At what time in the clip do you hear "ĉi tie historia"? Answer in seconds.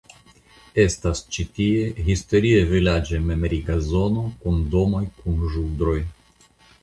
1.35-2.63